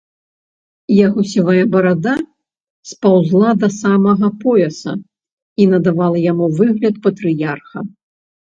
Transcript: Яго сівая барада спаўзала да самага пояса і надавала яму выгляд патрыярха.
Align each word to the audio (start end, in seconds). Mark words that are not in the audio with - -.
Яго 1.07 1.19
сівая 1.31 1.63
барада 1.75 2.13
спаўзала 2.93 3.51
да 3.65 3.69
самага 3.81 4.27
пояса 4.43 4.91
і 5.61 5.71
надавала 5.77 6.17
яму 6.31 6.45
выгляд 6.59 6.95
патрыярха. 7.09 7.77